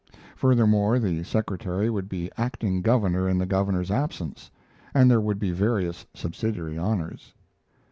Furthermore, 0.35 0.97
the 0.97 1.21
secretary 1.23 1.87
would 1.87 2.09
be 2.09 2.31
acting 2.35 2.81
governor 2.81 3.29
in 3.29 3.37
the 3.37 3.45
governor's 3.45 3.91
absence, 3.91 4.49
and 4.95 5.11
there 5.11 5.21
would 5.21 5.37
be 5.37 5.51
various 5.51 6.07
subsidiary 6.15 6.75
honors. 6.75 7.35